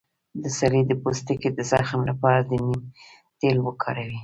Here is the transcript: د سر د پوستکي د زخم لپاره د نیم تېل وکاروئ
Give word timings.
د 0.41 0.43
سر 0.57 0.73
د 0.89 0.91
پوستکي 1.03 1.49
د 1.53 1.59
زخم 1.71 2.01
لپاره 2.09 2.39
د 2.49 2.51
نیم 2.65 2.79
تېل 3.39 3.57
وکاروئ 3.67 4.15